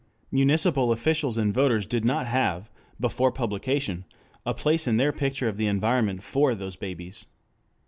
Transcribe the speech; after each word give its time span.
Municipal 0.31 0.91
officials 0.91 1.37
and 1.37 1.53
voters 1.53 1.85
did 1.85 2.03
not 2.03 2.25
have, 2.25 2.71
before 2.99 3.31
publication, 3.31 4.03
a 4.47 4.53
place 4.55 4.87
in 4.87 4.97
their 4.97 5.11
picture 5.13 5.47
of 5.47 5.57
the 5.57 5.67
environment 5.67 6.23
for 6.23 6.55
those 6.55 6.75
babies. 6.75 7.27